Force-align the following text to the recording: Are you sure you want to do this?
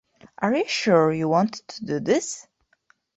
Are 0.39 0.55
you 0.55 0.67
sure 0.67 1.13
you 1.13 1.29
want 1.29 1.57
to 1.67 1.85
do 1.85 1.99
this? 1.99 2.47